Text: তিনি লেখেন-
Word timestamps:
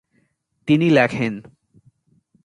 তিনি 0.67 0.87
লেখেন- 0.89 1.41